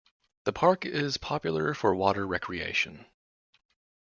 The 0.45 0.51
park 0.51 0.83
is 0.83 1.17
popular 1.17 1.75
for 1.75 1.93
water 1.93 2.25
recreation. 2.25 3.05